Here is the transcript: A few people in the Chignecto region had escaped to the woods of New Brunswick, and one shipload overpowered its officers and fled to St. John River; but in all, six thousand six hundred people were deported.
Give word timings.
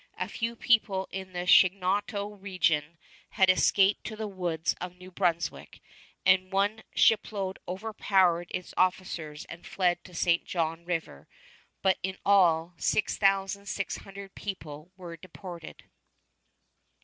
A 0.17 0.27
few 0.27 0.55
people 0.55 1.07
in 1.11 1.33
the 1.33 1.45
Chignecto 1.45 2.27
region 2.41 2.97
had 3.29 3.51
escaped 3.51 4.03
to 4.05 4.15
the 4.15 4.27
woods 4.27 4.73
of 4.81 4.95
New 4.97 5.11
Brunswick, 5.11 5.79
and 6.25 6.51
one 6.51 6.81
shipload 6.95 7.59
overpowered 7.67 8.47
its 8.49 8.73
officers 8.77 9.45
and 9.45 9.63
fled 9.63 10.03
to 10.05 10.15
St. 10.15 10.43
John 10.43 10.85
River; 10.85 11.27
but 11.83 11.99
in 12.01 12.17
all, 12.25 12.73
six 12.77 13.15
thousand 13.15 13.67
six 13.67 13.97
hundred 13.97 14.33
people 14.33 14.91
were 14.97 15.15
deported. 15.17 15.83